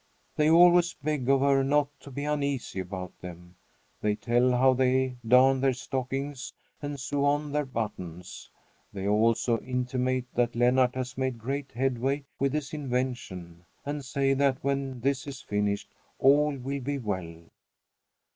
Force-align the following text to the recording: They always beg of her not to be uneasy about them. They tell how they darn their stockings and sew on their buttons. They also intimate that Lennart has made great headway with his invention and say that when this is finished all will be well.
They 0.35 0.49
always 0.49 0.95
beg 0.95 1.29
of 1.29 1.41
her 1.41 1.63
not 1.63 1.87
to 1.99 2.09
be 2.09 2.23
uneasy 2.25 2.79
about 2.79 3.19
them. 3.21 3.55
They 4.01 4.15
tell 4.15 4.49
how 4.49 4.73
they 4.73 5.17
darn 5.27 5.61
their 5.61 5.75
stockings 5.75 6.53
and 6.81 6.99
sew 6.99 7.23
on 7.25 7.51
their 7.51 7.67
buttons. 7.67 8.49
They 8.91 9.07
also 9.07 9.59
intimate 9.59 10.25
that 10.33 10.55
Lennart 10.55 10.95
has 10.95 11.19
made 11.19 11.37
great 11.37 11.71
headway 11.73 12.23
with 12.39 12.53
his 12.53 12.73
invention 12.73 13.63
and 13.85 14.03
say 14.03 14.33
that 14.33 14.63
when 14.63 15.01
this 15.01 15.27
is 15.27 15.39
finished 15.43 15.93
all 16.17 16.57
will 16.57 16.81
be 16.81 16.97
well. 16.97 17.45